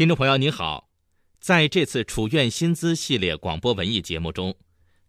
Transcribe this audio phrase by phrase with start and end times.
[0.00, 0.88] 听众朋友您好，
[1.40, 4.56] 在这次楚院新资系列广播文艺节目中，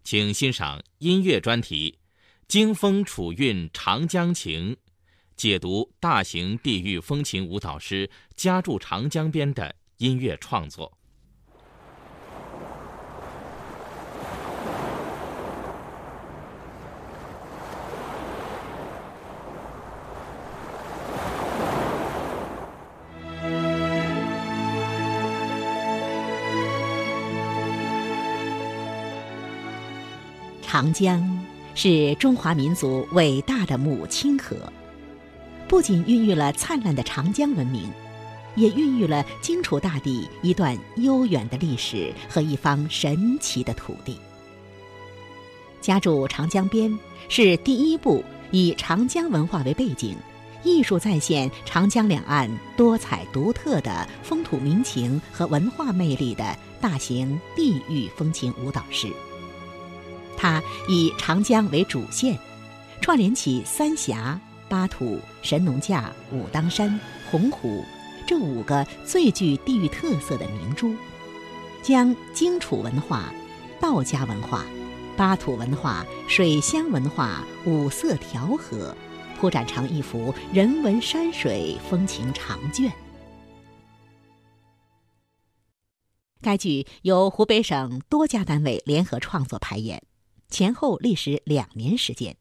[0.04, 1.98] 请欣赏音乐专题
[2.50, 4.74] 《惊风楚韵长江情》，
[5.38, 10.98] 解读大型地域风情舞蹈师家住长江边的音乐创作。
[30.82, 31.46] 长江
[31.76, 34.56] 是中华民族伟大的母亲河，
[35.68, 37.88] 不仅孕育了灿烂的长江文明，
[38.56, 44.18] 也孕育了荆楚大地一段悠远的历史和一方神奇的土地。
[45.82, 46.98] 家住长江边
[47.30, 50.16] 是第一部以长江文化为背景，
[50.64, 59.14] 艺术再现长江两岸多彩独特的风土民情和文化魅力的大型地域风情舞蹈诗。
[60.42, 62.36] 它以长江为主线，
[63.00, 67.86] 串联起三峡、巴土、神农架、武当山、洪湖
[68.26, 70.96] 这五个最具地域特色的明珠，
[71.84, 73.32] 将荆楚文化、
[73.80, 74.66] 道家文化、
[75.16, 78.98] 巴土文化、水乡文化五色调和，
[79.40, 82.92] 铺展成一幅人文山水风情长卷。
[86.42, 90.02] 该剧由湖北省多家单位联合创作排演。
[90.52, 92.36] 前后历时两年时间，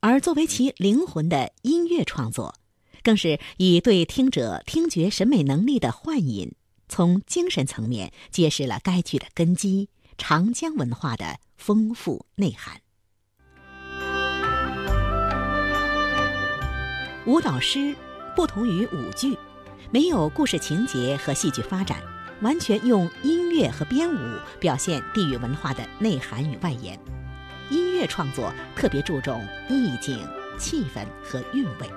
[0.00, 2.54] 而作为其灵魂的音乐创作，
[3.02, 6.52] 更是以对听者听觉审美能力的唤引，
[6.86, 12.78] 从精神层面揭示了该剧的根基——长江文化的丰富内涵。
[17.26, 17.96] 舞蹈诗
[18.36, 19.34] 不同于舞剧，
[19.90, 22.02] 没有故事情节和戏剧发展，
[22.42, 27.00] 完全用音乐和编舞表现地域文化的内涵与外延。
[28.00, 30.26] 乐创作特别注重意境、
[30.58, 31.90] 气氛和韵味，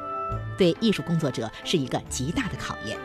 [0.57, 2.97] 对艺术工作者是一个极大的考验。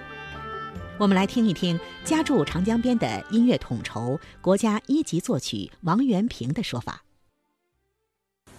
[0.99, 7.05] 我们来听一听家住长江边的音乐统筹、国家一级作曲王元平的说法。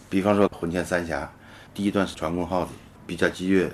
[0.10, 1.30] 比方说《魂牵三峡》，
[1.76, 2.72] 第一段是传宫号子，
[3.06, 3.70] 比较激越，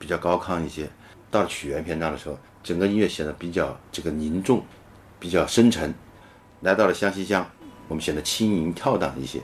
[0.00, 0.86] 比较高亢一些；
[1.30, 4.64] 到了曲园篇章的时候，整个音乐显得比较这个凝重，
[5.20, 5.94] 比较深沉。
[6.62, 7.48] 来到了湘西江，
[7.86, 9.40] 我们显得轻盈跳荡一些。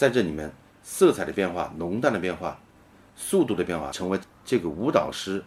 [0.00, 0.50] 在这里面，
[0.82, 2.58] 色彩的变化、浓淡的变化、
[3.14, 5.44] 速度的变化，成为这个舞蹈师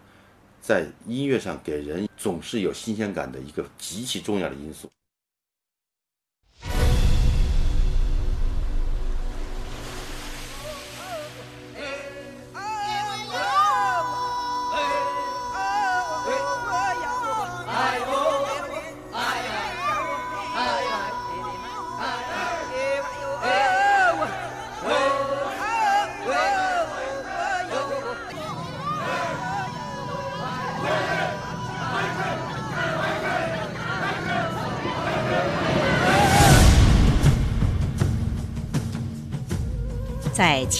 [0.61, 4.87] 在音乐上给人总是有新鲜感的一个极其重要的因素。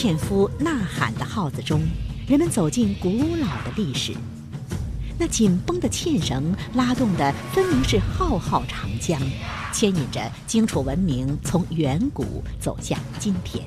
[0.04, 1.80] 纤夫呐喊的号子中，
[2.28, 4.12] 人们走进古老的历史。
[5.18, 9.18] 那紧绷的纤绳拉动的分明是浩浩长江，
[9.72, 13.66] 牵引着荆楚文明从远古走向今天。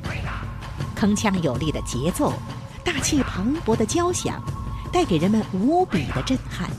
[0.95, 2.31] 铿锵有力的节奏，
[2.83, 4.39] 大气磅礴的交响，
[4.93, 6.69] 带给人们无比的震撼，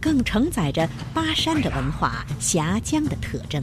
[0.00, 3.62] 更承载着巴山的文化、峡江的特征。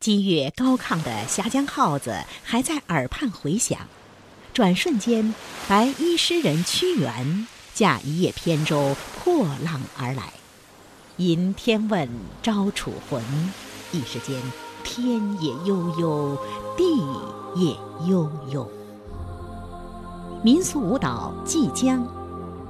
[0.00, 3.80] 激越高亢的峡江号子还在耳畔回响，
[4.54, 5.34] 转瞬间，
[5.68, 10.32] 白衣诗人屈原驾一叶扁舟破浪而来，
[11.18, 12.08] 吟天问
[12.40, 13.22] 招楚魂，
[13.92, 14.40] 一时间
[14.82, 16.38] 天也悠悠，
[16.78, 16.84] 地
[17.60, 17.76] 也
[18.08, 18.66] 悠悠。
[20.42, 22.02] 民俗舞蹈《祭江》，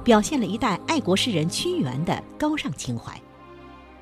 [0.03, 3.17] 表现了一代爱国诗人屈原的高尚情怀。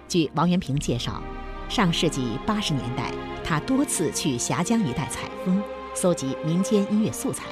[0.08, 1.22] 据王元平介绍，
[1.70, 3.12] 上世纪八十年代，
[3.44, 5.62] 他多次去峡江一带采风，
[5.94, 7.44] 搜集民间音乐素材。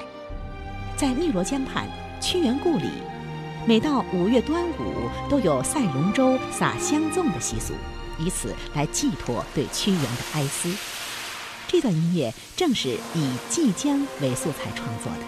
[0.98, 1.88] 在汨罗江畔
[2.20, 2.90] 屈原故里，
[3.68, 7.76] 每到五月端午，都有赛龙舟、撒香粽的习俗，
[8.18, 10.76] 以此来寄托对屈原的哀思。
[11.68, 15.20] 这段音乐正是以祭江为素材创作的。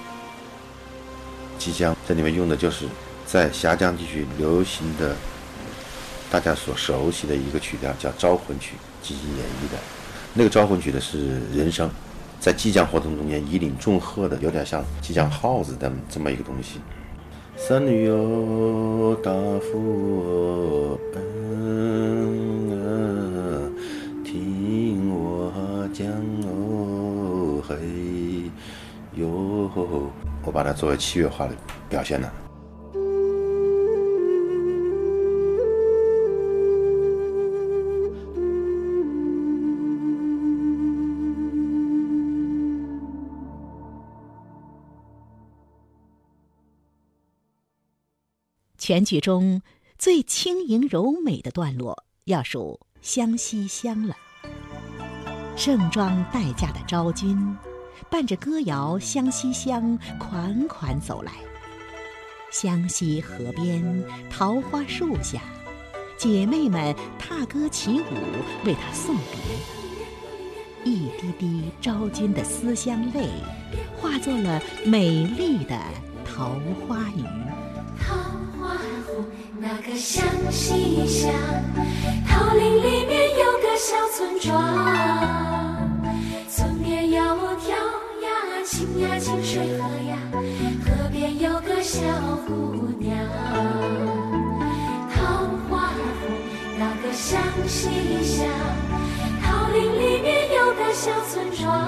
[1.59, 2.87] 祭江这里面用的就是
[3.27, 5.15] 在峡江地区流行的。
[6.31, 8.75] 大家所熟悉的一个曲调叫《招魂曲》，
[9.07, 9.77] 进行演绎的。
[10.33, 11.89] 那个《招魂曲》的是人声，
[12.39, 16.79] 在祭江活动中间以领众贺的，有点像祭江号子的这么一个东西。
[17.57, 22.69] 三女哟，大夫嗯，
[24.23, 26.07] 听我讲
[26.47, 27.75] 哦嘿
[29.15, 29.69] 哟，
[30.43, 31.55] 我把它作为器乐化的
[31.89, 32.31] 表现了。
[48.89, 49.61] 全剧中
[49.99, 54.15] 最轻盈柔美的段落，要数《湘西乡》了。
[55.55, 57.55] 盛装待嫁的昭君，
[58.09, 61.33] 伴着歌谣《湘西乡》款款走来。
[62.49, 65.43] 湘西河边桃花树下，
[66.17, 68.15] 姐妹们踏歌起舞，
[68.65, 70.91] 为她送别。
[70.91, 73.29] 一滴滴昭君的思乡泪，
[73.95, 75.79] 化作了美丽的
[76.25, 77.23] 桃花雨。
[79.61, 81.33] 那个湘西乡，
[82.25, 84.55] 桃林里面有个小村庄，
[86.49, 87.21] 村边有
[87.57, 90.17] 条呀清呀清水河呀，
[90.85, 91.99] 河边有个小
[92.47, 93.17] 姑娘。
[95.13, 95.93] 桃花湖
[96.77, 97.89] 那个湘西
[98.23, 98.47] 乡，
[99.43, 101.85] 桃林里面有个小村庄，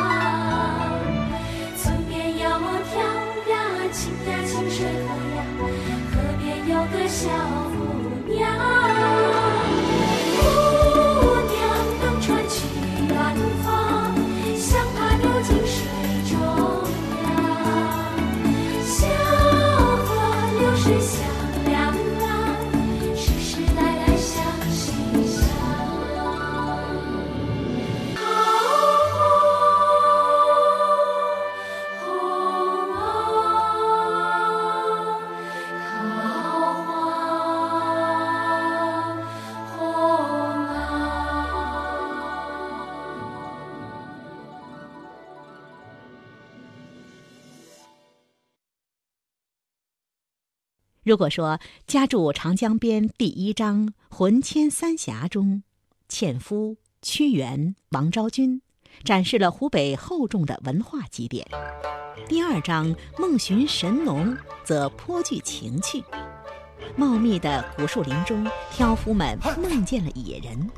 [7.11, 7.70] 笑。
[51.11, 55.61] 如果说家住长江边第一章《魂牵三峡》中，
[56.07, 58.61] 纤夫、屈原、王昭君
[59.03, 61.45] 展示了湖北厚重的文化积淀，
[62.29, 66.01] 第二章《梦寻神农》则颇具情趣。
[66.95, 70.71] 茂密的古树林中，挑夫们梦见了野人，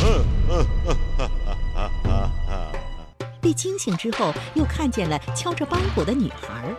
[3.42, 6.74] 被惊醒之后，又看见了敲着梆鼓的女孩。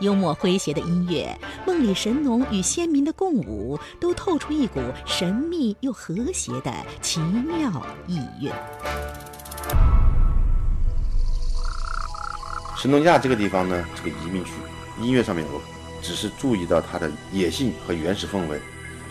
[0.00, 8.50] 幽默诙谐的音乐，梦里神农与先民的共舞，都透出一股神秘又和谐的奇妙意蕴。
[12.76, 14.50] 神农架这个地方呢，这个移民区，
[15.00, 15.62] 音乐上面我
[16.02, 18.60] 只是注意到它的野性和原始氛围。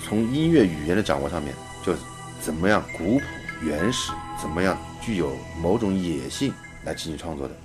[0.04, 1.52] 从音乐语言的掌握上面，
[1.84, 1.96] 就
[2.40, 3.24] 怎么样古朴
[3.64, 7.56] 原始，怎么样具有某种野性来进行创作的。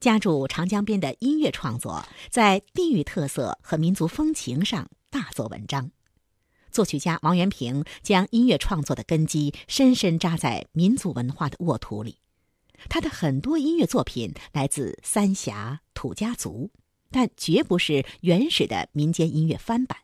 [0.00, 5.92] 家住长江边的音乐创作，在地域特色和民族风情上大做文章。
[6.72, 12.16] 作曲家王元平将音乐创作的根基深深扎在民族文化的沃土里。
[12.88, 16.70] 他的很多音乐作品来自三峡土家族，
[17.12, 19.98] 但绝不是原始的民间音乐翻版，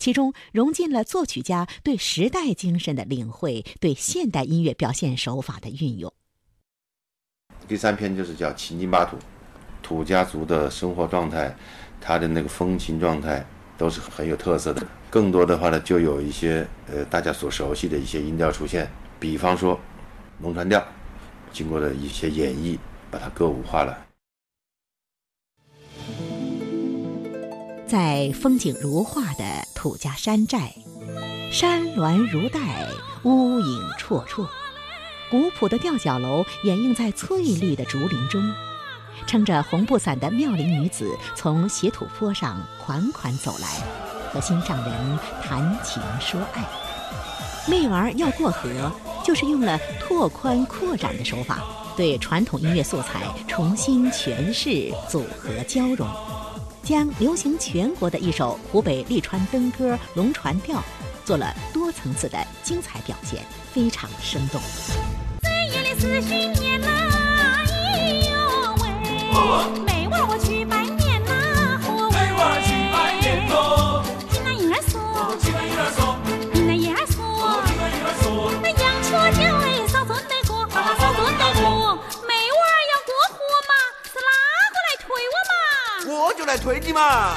[0.00, 6.12] 其中融进了作曲家对时代精神的领会，对现代音乐表现手法的运用。
[7.68, 9.16] 第三篇就是叫秦晋巴土，
[9.80, 11.54] 土家族的生活状态，
[12.00, 13.46] 他的那个风情状态
[13.80, 14.86] 都是很有特色的。
[15.08, 18.86] 更多的话呢，就有一些呃大家所熟悉的一些音调出现，
[19.18, 19.80] 比方说
[20.42, 20.86] 龙船调，
[21.50, 22.76] 经过了一些演绎，
[23.10, 24.06] 把它歌舞化了。
[27.86, 29.44] 在风景如画的
[29.74, 30.74] 土家山寨，
[31.50, 32.86] 山峦如带，
[33.24, 34.46] 屋影绰绰，
[35.30, 38.42] 古朴的吊脚楼掩映在翠绿的竹林中，
[39.26, 43.68] 撑着红布伞的妙龄女子从斜土坡上款款走来，
[44.32, 46.64] 和心上人谈情说爱。
[47.68, 48.90] 媚儿要过河，
[49.24, 51.62] 就是用了拓宽扩展的手法，
[51.96, 56.08] 对传统音乐素材重新诠释、组合交融。
[56.82, 60.78] 将流行全国的一首湖北利川灯歌《龙船调》
[61.24, 64.60] 做了多层次的精彩表现，非常生动。
[65.42, 66.88] 最夜里思绪念呐，
[69.30, 69.38] 喂，
[69.84, 71.32] 妹娃我去拜年呐，
[72.10, 74.98] 妹娃去拜年喽，听那婴儿说，
[75.40, 76.16] 听那婴儿说，
[76.52, 77.16] 听那婴儿说，
[77.66, 79.08] 听那婴儿说，那杨秋
[79.38, 80.78] 秋哎，少孙得过，少
[81.14, 81.94] 孙得过，
[82.26, 83.72] 妹娃要过河嘛，
[84.04, 84.30] 是哪
[84.70, 85.54] 个来推我嘛？
[86.06, 87.34] 我就来推你嘛！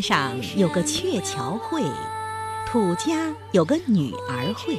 [0.00, 1.82] 上有个鹊桥会，
[2.66, 4.78] 土家有个女儿会。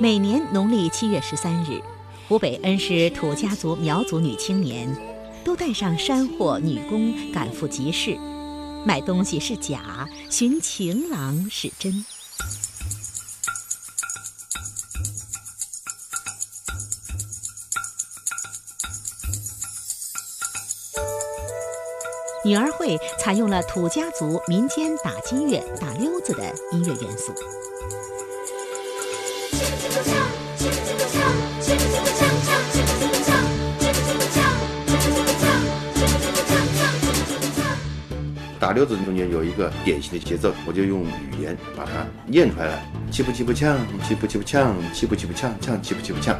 [0.00, 1.80] 每年农历七月十三日，
[2.28, 4.94] 湖北恩施土家族苗族女青年
[5.44, 8.16] 都带上山货女工赶赴集市，
[8.84, 12.04] 买东西是假，寻情郎是真。
[22.46, 27.34] 女儿会采用了土家族民间打击乐、打溜子的音乐元素。
[38.60, 43.76] 打溜子中间有一个典型的节奏，我就用语言把它念出来了：气不气不呛，
[44.06, 46.38] 气不气不呛，气不气不呛，呛气不气不呛。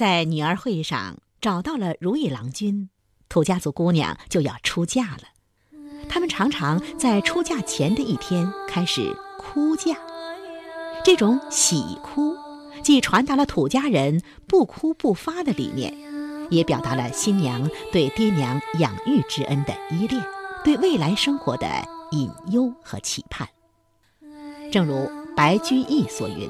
[0.00, 2.88] 在女儿会上找到了如意郎君，
[3.28, 5.24] 土家族姑娘就要出嫁了。
[6.08, 9.94] 他们常常在出嫁前的一天开始哭嫁，
[11.04, 12.34] 这种喜哭，
[12.82, 15.94] 既传达了土家人不哭不发的理念，
[16.48, 20.24] 也表达了新娘对爹娘养育之恩的依恋，
[20.64, 21.68] 对未来生活的
[22.12, 23.46] 隐忧和期盼。
[24.72, 26.48] 正如白居易所云。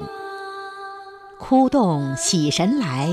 [1.41, 3.09] 哭动喜神来，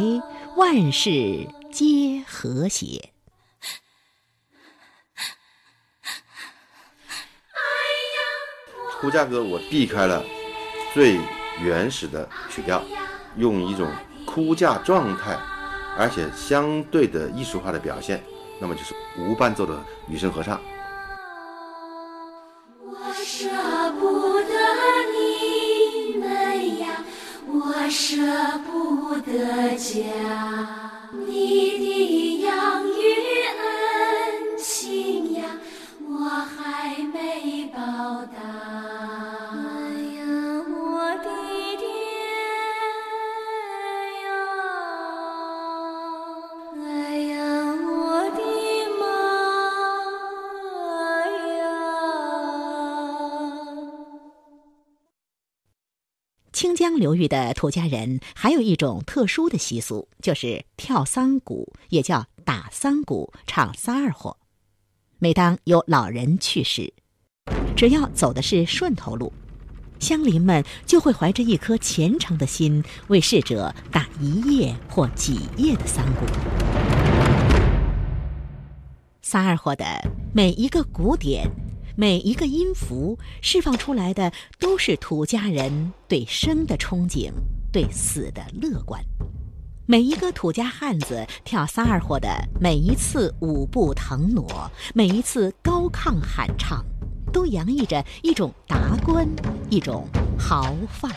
[0.54, 3.11] 万事皆和谐。
[9.00, 10.23] 出嫁歌我避开了
[10.92, 11.18] 最
[11.62, 12.82] 原始的曲调，
[13.38, 13.91] 用一种
[14.26, 15.34] 哭嫁状态，
[15.97, 18.23] 而且相对的艺术化的表现，
[18.60, 20.60] 那么就是无伴奏的女声合唱。
[22.84, 23.49] 我舍
[23.99, 24.57] 不得
[27.90, 28.16] 舍
[28.66, 30.04] 不得家，
[31.26, 32.52] 你的养
[56.99, 64.37] 流域的土家人还有一种特殊的习俗，就是跳丧鼓，也叫打丧鼓、唱三二火。
[65.19, 66.93] 每当有老人去世，
[67.76, 69.32] 只要走的是顺头路，
[69.99, 76.26] 乡邻们就会怀着一颗虔诚的心，为逝者打一夜或几夜的丧鼓。
[79.23, 79.84] 三二火的
[80.32, 81.50] 每一个鼓点，
[82.00, 87.32] 每一个音符，释放出来的都是土家人对生的憧憬，
[87.73, 89.02] 对死的乐观。
[89.84, 92.28] 每一个土家汉子跳三二火的
[92.61, 96.84] 每一次舞步腾挪，每一次高亢喊唱，
[97.32, 99.28] 都洋溢着一种达观，
[99.69, 100.06] 一种
[100.39, 101.11] 豪放。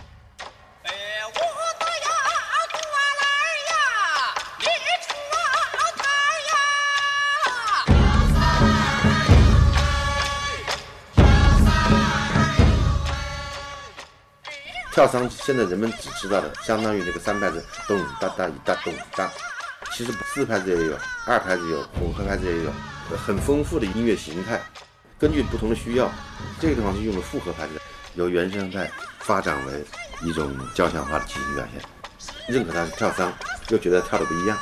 [14.91, 19.31] 跳桑现在人们只知道的，相当于那个三拍子咚哒哒一哒咚哒，
[19.93, 22.71] 其实四拍子也有，二拍子有，混合拍子也有，
[23.17, 24.59] 很丰富的音乐形态。
[25.17, 26.11] 根据不同的需要，
[26.59, 27.79] 这个地方是用的复合拍子，
[28.15, 29.85] 由原声带发展为
[30.23, 31.81] 一种交响化的即兴表现。
[32.47, 33.31] 认可它是跳桑，
[33.69, 34.57] 又觉得跳的不一样。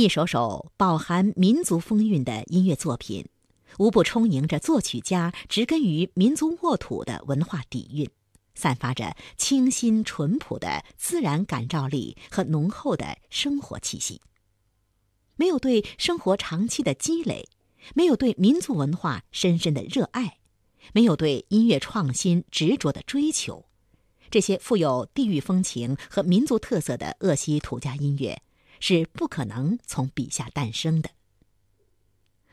[0.00, 3.26] 一首首饱含民族风韵的音乐作品，
[3.80, 8.08] 无不充盈着作曲家植根于民族沃土的文化底蕴，
[8.54, 14.20] 散发着清新淳朴的自然感召力和浓厚的生活气息。
[15.34, 17.48] 没有对生活长期的积累，
[17.96, 20.38] 没有对民族文化深深的热爱，
[20.92, 23.66] 没有对音乐创新执着的追求，
[24.30, 28.40] 这些富有地域风情和民族特色的鄂西土家音乐。
[28.80, 31.10] 是不可能从笔下诞生的。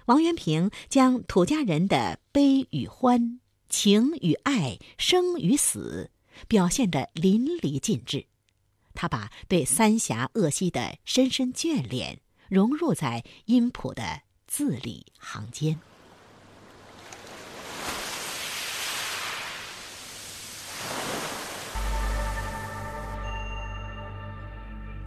[0.06, 6.12] 王元平将土家人的悲与欢、情与爱、生与死
[6.48, 8.26] 表现得淋漓尽致。
[8.94, 15.80] 他把对三峡鄂西的深深眷恋融入在音谱的字里行间。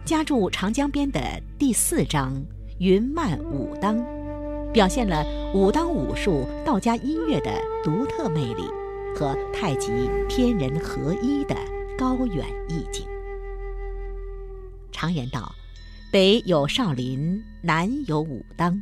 [0.09, 1.21] 家住长江边的
[1.59, 2.33] 第四章
[2.79, 3.95] 《云漫武当》，
[4.71, 7.51] 表现了武当武术道家音乐的
[7.83, 8.63] 独特魅力
[9.15, 11.55] 和太极天人合一的
[11.95, 13.05] 高远意境。
[14.91, 15.53] 常言道
[16.11, 18.81] ：“北有少林，南有武当。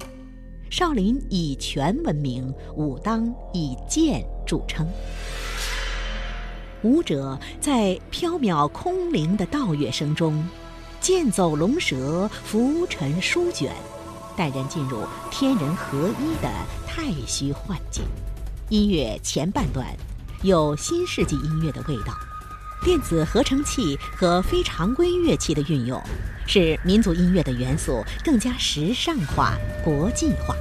[0.69, 4.87] 少林以拳闻名，武当以剑著称。”
[6.83, 10.41] 武者在飘渺空灵的道乐声中。
[10.99, 13.71] 剑走龙蛇，浮沉舒卷，
[14.35, 16.49] 带人进入天人合一的
[16.85, 18.03] 太虚幻境。
[18.69, 19.85] 音乐前半段
[20.41, 22.13] 有新世纪音乐的味道，
[22.83, 26.01] 电子合成器和非常规乐器的运用，
[26.45, 29.55] 使民族音乐的元素更加时尚化、
[29.85, 30.55] 国际化。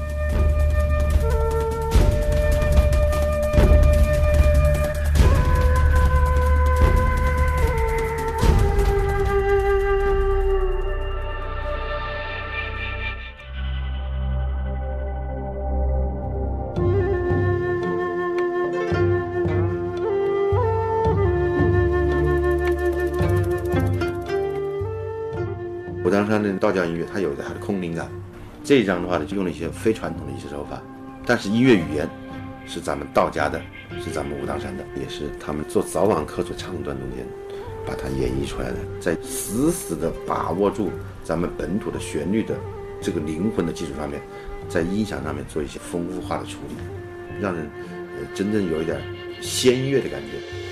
[26.59, 28.11] 道教音乐，它有它的空灵感。
[28.63, 30.83] 这一张的话呢，就用了一些非传统的一些手法，
[31.25, 32.09] 但是音乐语言
[32.67, 33.61] 是咱们道家的，
[34.05, 37.25] 是咱们武当山的，也是他们做早晚课做唱段中间
[37.87, 40.91] 把它演绎出来的，在死死的把握住
[41.23, 42.57] 咱们本土的旋律的
[43.01, 44.21] 这个灵魂的基础上面，
[44.69, 46.75] 在音响上面做一些丰富化的处理，
[47.41, 47.65] 让人
[48.19, 49.01] 呃真正有一点
[49.41, 50.66] 仙乐的感觉。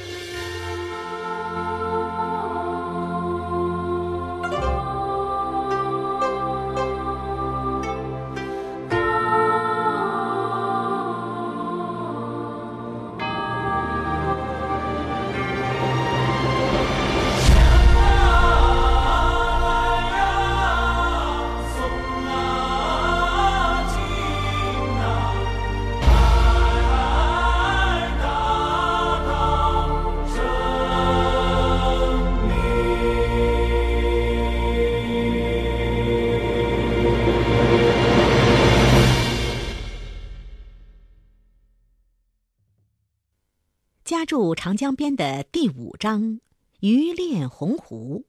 [44.84, 46.20] 江边的第五章
[46.80, 48.26] 《渔恋洪湖》，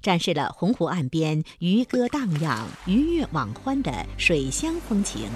[0.00, 5.28] 展示了洪湖岸边渔歌荡漾、鱼跃网欢的水乡风情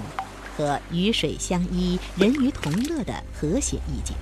[0.57, 4.17] 和鱼水相依、人鱼同乐的和谐意境。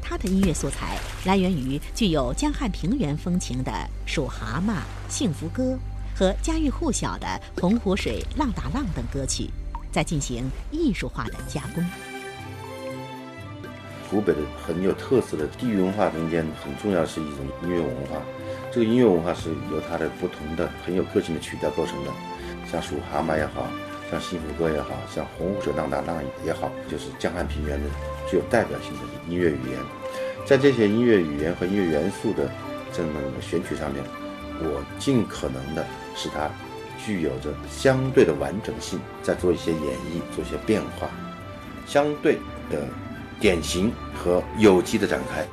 [0.00, 3.70] 它的音乐素材来源于具有江汉平原风情的
[4.06, 4.70] 《数蛤蟆》
[5.06, 5.78] 《幸福歌》
[6.18, 7.26] 和家喻户晓的
[7.60, 9.50] 《洪湖水浪打浪》等歌曲，
[9.92, 11.84] 在进行艺术化的加工。
[14.08, 18.22] 湖北的很有特色的地域文化中间很重要的是一种音乐文化，
[18.70, 22.10] 这个音乐文化是由它的不同的很有个性的曲调构成的，
[22.70, 23.66] 像数蛤蟆也好
[24.10, 27.88] 像幸福歌也好像洪湖水浪打浪也好，就是江汉平原的
[28.30, 29.80] 具有代表性的音乐语言。
[30.44, 32.48] 在这些音乐语言和音乐元素的
[32.92, 34.04] 这么选取上面，
[34.60, 36.48] 我尽可能的使它
[37.04, 41.08] 具有着相对的完整性，再做一些演绎，做一些变化，
[41.86, 42.38] 相对
[42.70, 42.86] 的。
[43.38, 45.46] 典型和有机的展开。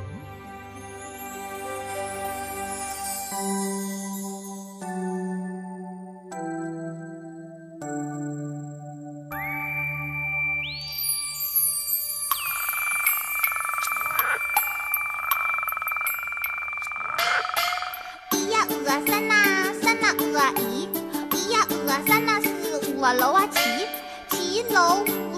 [18.31, 20.87] 咿呀鹅啊三呐三呐鹅啊一，
[21.29, 23.59] 咿呀鹅啊三呐四五啊楼啊七，
[24.29, 25.37] 七楼五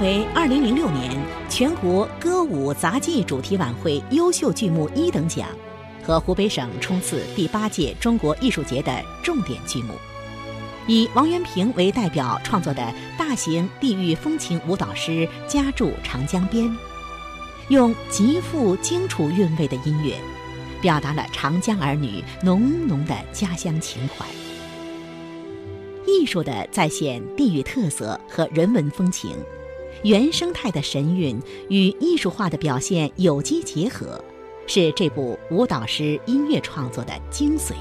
[0.00, 5.48] 为2006年全国歌舞杂技主题晚会优秀剧目一等奖
[6.04, 9.94] 和湖北省冲刺第八届中国艺术节的重点剧目，
[10.86, 16.64] 以王元平为代表创作的大型地域风情舞蹈诗《家住长江边》，
[17.68, 20.14] 用极富荆楚韵味的音乐，
[20.80, 24.24] 表达了长江儿女浓浓的家乡情怀。
[26.06, 29.36] 艺术的再现地域特色和人文风情，
[30.02, 34.22] 原生态的神韵与艺术化的表现有机结合，
[34.66, 37.72] 是这部舞蹈诗音乐创作的精髓。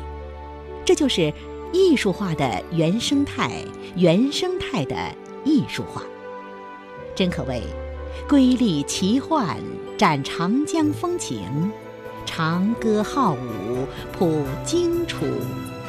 [0.86, 1.34] 这就是
[1.74, 3.64] 艺术化的原生态，
[3.96, 4.96] 原生态的
[5.44, 6.04] 艺术化。
[7.14, 7.62] 真可谓
[8.28, 9.58] 瑰丽奇幻，
[9.98, 11.40] 展长江风情；
[12.26, 13.86] 长歌浩舞，
[14.18, 15.26] 谱荆楚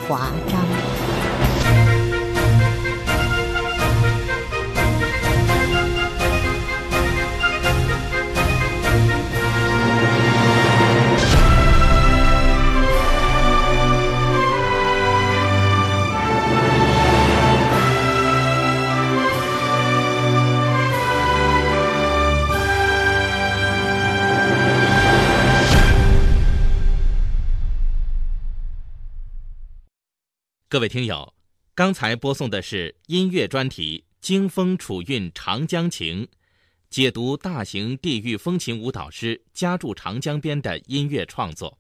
[0.07, 0.98] 华章。
[30.79, 31.35] 各位听友，
[31.75, 36.25] 刚才播送的是音乐专题《京风楚韵长江情》，
[36.89, 41.77] 解读大型地域风情舞蹈诗《家住长江边》的音乐创作。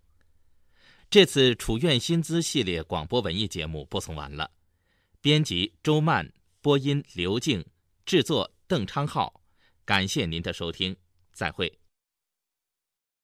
[1.08, 4.50] 这次楚苑新姿系列广播文艺节目播送完了，
[5.20, 6.28] 编辑周曼，
[6.61, 7.64] 播音刘静，
[8.04, 9.40] 制作邓昌浩，
[9.84, 10.96] 感谢您的收听，
[11.32, 11.72] 再会。